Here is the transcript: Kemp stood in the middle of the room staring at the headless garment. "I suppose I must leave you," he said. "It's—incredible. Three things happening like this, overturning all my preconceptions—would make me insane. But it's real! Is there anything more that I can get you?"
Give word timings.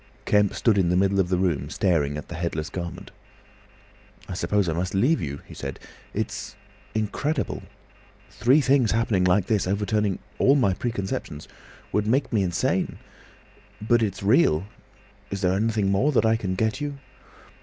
Kemp 0.25 0.55
stood 0.55 0.79
in 0.79 0.89
the 0.89 0.97
middle 0.97 1.19
of 1.19 1.29
the 1.29 1.37
room 1.37 1.69
staring 1.69 2.17
at 2.17 2.27
the 2.27 2.33
headless 2.33 2.71
garment. 2.71 3.11
"I 4.27 4.33
suppose 4.33 4.67
I 4.67 4.73
must 4.73 4.95
leave 4.95 5.21
you," 5.21 5.41
he 5.45 5.53
said. 5.53 5.79
"It's—incredible. 6.15 7.61
Three 8.31 8.61
things 8.61 8.93
happening 8.93 9.23
like 9.25 9.45
this, 9.45 9.67
overturning 9.67 10.17
all 10.39 10.55
my 10.55 10.73
preconceptions—would 10.73 12.07
make 12.07 12.33
me 12.33 12.41
insane. 12.41 12.97
But 13.79 14.01
it's 14.01 14.23
real! 14.23 14.65
Is 15.29 15.41
there 15.41 15.53
anything 15.53 15.91
more 15.91 16.11
that 16.13 16.25
I 16.25 16.35
can 16.35 16.55
get 16.55 16.81
you?" 16.81 16.97